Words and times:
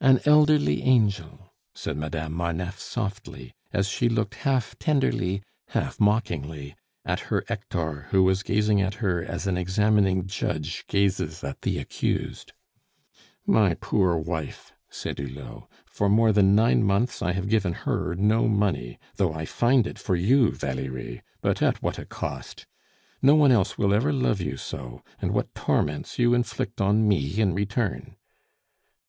"An 0.00 0.18
elderly 0.24 0.82
angel!" 0.82 1.52
said 1.72 1.96
Madame 1.96 2.32
Marneffe 2.32 2.80
softly, 2.80 3.54
as 3.72 3.88
she 3.88 4.08
looked 4.08 4.34
half 4.42 4.76
tenderly, 4.80 5.40
half 5.68 6.00
mockingly, 6.00 6.74
at 7.04 7.20
her 7.30 7.44
Hector, 7.46 8.08
who 8.10 8.24
was 8.24 8.42
gazing 8.42 8.80
at 8.82 8.94
her 8.94 9.24
as 9.24 9.46
an 9.46 9.56
examining 9.56 10.26
judge 10.26 10.84
gazes 10.88 11.44
at 11.44 11.62
the 11.62 11.78
accused. 11.78 12.54
"My 13.46 13.74
poor 13.74 14.16
wife!" 14.16 14.72
said 14.90 15.18
Hulot. 15.20 15.68
"For 15.86 16.08
more 16.08 16.32
than 16.32 16.56
nine 16.56 16.82
months 16.82 17.22
I 17.22 17.30
have 17.30 17.48
given 17.48 17.72
her 17.72 18.16
no 18.16 18.48
money, 18.48 18.98
though 19.14 19.32
I 19.32 19.44
find 19.44 19.86
it 19.86 19.96
for 20.00 20.16
you, 20.16 20.50
Valerie; 20.50 21.22
but 21.40 21.62
at 21.62 21.80
what 21.80 22.00
a 22.00 22.04
cost! 22.04 22.66
No 23.22 23.36
one 23.36 23.52
else 23.52 23.78
will 23.78 23.94
ever 23.94 24.12
love 24.12 24.40
you 24.40 24.56
so, 24.56 25.04
and 25.20 25.30
what 25.30 25.54
torments 25.54 26.18
you 26.18 26.34
inflict 26.34 26.80
on 26.80 27.06
me 27.06 27.40
in 27.40 27.54
return!" 27.54 28.16